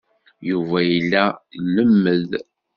[0.49, 1.23] Yuba yella
[1.57, 2.31] ilemmed.